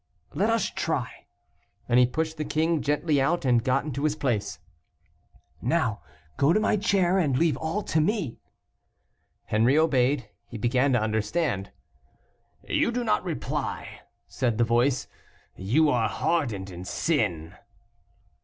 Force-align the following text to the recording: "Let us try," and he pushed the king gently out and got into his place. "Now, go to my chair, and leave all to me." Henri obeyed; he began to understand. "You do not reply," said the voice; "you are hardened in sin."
"Let 0.33 0.49
us 0.49 0.71
try," 0.71 1.27
and 1.87 1.99
he 1.99 2.07
pushed 2.07 2.37
the 2.37 2.43
king 2.43 2.81
gently 2.81 3.21
out 3.21 3.45
and 3.45 3.63
got 3.63 3.85
into 3.85 4.03
his 4.03 4.15
place. 4.15 4.57
"Now, 5.61 6.01
go 6.37 6.53
to 6.53 6.59
my 6.59 6.75
chair, 6.75 7.19
and 7.19 7.37
leave 7.37 7.55
all 7.57 7.83
to 7.83 8.01
me." 8.01 8.39
Henri 9.45 9.77
obeyed; 9.77 10.27
he 10.47 10.57
began 10.57 10.91
to 10.93 10.99
understand. 10.99 11.71
"You 12.67 12.89
do 12.91 13.03
not 13.03 13.23
reply," 13.23 14.01
said 14.27 14.57
the 14.57 14.63
voice; 14.63 15.07
"you 15.55 15.87
are 15.91 16.09
hardened 16.09 16.71
in 16.71 16.83
sin." 16.83 17.53